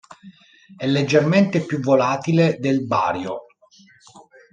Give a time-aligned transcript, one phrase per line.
[0.75, 3.43] È leggermente più volatile del bario.